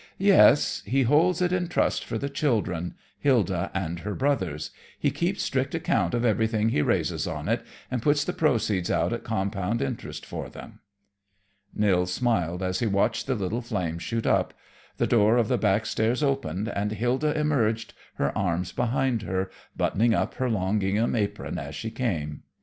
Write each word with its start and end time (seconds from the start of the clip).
"Yes; 0.17 0.81
he 0.87 1.03
holds 1.03 1.43
it 1.43 1.51
in 1.51 1.67
trust 1.67 2.03
for 2.05 2.17
the 2.17 2.27
children, 2.27 2.95
Hilda 3.19 3.69
and 3.71 3.99
her 3.99 4.15
brothers. 4.15 4.71
He 4.97 5.11
keeps 5.11 5.43
strict 5.43 5.75
account 5.75 6.15
of 6.15 6.25
everything 6.25 6.69
he 6.69 6.81
raises 6.81 7.27
on 7.27 7.47
it, 7.47 7.61
and 7.91 8.01
puts 8.01 8.23
the 8.23 8.33
proceeds 8.33 8.89
out 8.89 9.13
at 9.13 9.23
compound 9.23 9.79
interest 9.79 10.25
for 10.25 10.49
them." 10.49 10.79
Nils 11.75 12.11
smiled 12.11 12.63
as 12.63 12.79
he 12.79 12.87
watched 12.87 13.27
the 13.27 13.35
little 13.35 13.61
flames 13.61 14.01
shoot 14.01 14.25
up. 14.25 14.55
The 14.97 15.05
door 15.05 15.37
of 15.37 15.49
the 15.49 15.59
back 15.59 15.85
stairs 15.85 16.23
opened, 16.23 16.67
and 16.67 16.93
Hilda 16.93 17.37
emerged, 17.39 17.93
her 18.15 18.35
arms 18.35 18.71
behind 18.71 19.21
her, 19.21 19.51
buttoning 19.77 20.15
up 20.15 20.33
her 20.41 20.49
long 20.49 20.79
gingham 20.79 21.13
apron 21.15 21.59
as 21.59 21.75
she 21.75 21.91
came. 21.91 22.41